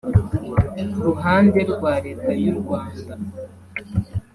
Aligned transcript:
Ku 0.97 1.01
ruhande 1.07 1.59
rwa 1.71 1.93
Leta 2.05 2.31
y’u 2.43 2.53
Rwanda 2.59 3.11